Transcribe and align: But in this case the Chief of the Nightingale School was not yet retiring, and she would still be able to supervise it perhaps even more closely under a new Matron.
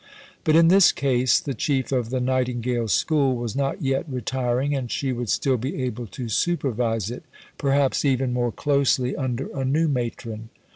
But 0.43 0.55
in 0.55 0.69
this 0.69 0.91
case 0.91 1.39
the 1.39 1.53
Chief 1.53 1.91
of 1.91 2.09
the 2.09 2.19
Nightingale 2.19 2.87
School 2.87 3.35
was 3.35 3.55
not 3.55 3.83
yet 3.83 4.09
retiring, 4.09 4.73
and 4.75 4.89
she 4.89 5.13
would 5.13 5.29
still 5.29 5.57
be 5.57 5.79
able 5.83 6.07
to 6.07 6.27
supervise 6.27 7.11
it 7.11 7.21
perhaps 7.59 8.03
even 8.03 8.33
more 8.33 8.51
closely 8.51 9.15
under 9.15 9.49
a 9.55 9.63
new 9.63 9.87
Matron. 9.87 10.49